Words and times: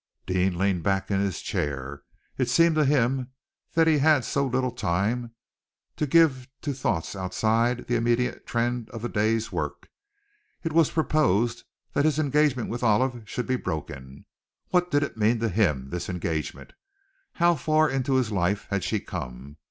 Deane 0.25 0.57
leaned 0.57 0.81
back 0.81 1.11
in 1.11 1.19
his 1.19 1.41
chair. 1.43 2.01
It 2.35 2.49
seemed 2.49 2.73
to 2.73 2.85
him 2.85 3.29
that 3.73 3.85
he 3.85 3.99
had 3.99 4.25
so 4.25 4.47
little 4.47 4.71
time 4.71 5.35
to 5.95 6.07
give 6.07 6.47
to 6.63 6.73
thoughts 6.73 7.15
outside 7.15 7.85
the 7.85 7.97
immediate 7.97 8.47
trend 8.47 8.89
of 8.89 9.03
the 9.03 9.09
day's 9.09 9.51
work. 9.51 9.89
It 10.63 10.73
was 10.73 10.89
proposed 10.89 11.65
that 11.93 12.05
his 12.05 12.17
engagement 12.17 12.69
with 12.69 12.81
Olive 12.81 13.29
should 13.29 13.45
be 13.45 13.57
broken. 13.57 14.25
What 14.69 14.89
did 14.89 15.03
it 15.03 15.17
mean 15.17 15.37
to 15.39 15.49
him, 15.49 15.91
this 15.91 16.09
engagement? 16.09 16.73
How 17.33 17.53
far 17.53 17.87
into 17.87 18.15
his 18.15 18.31
life 18.31 18.65
had 18.71 18.83
she 18.83 19.01
come? 19.01 19.57